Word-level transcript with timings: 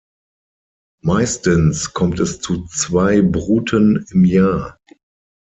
Meistens 1.03 1.93
kommt 1.93 2.19
es 2.19 2.39
zu 2.39 2.65
zwei 2.69 3.21
Bruten 3.21 4.03
im 4.09 4.25
Jahr. 4.25 4.79